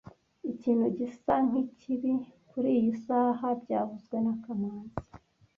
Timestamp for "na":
4.25-4.33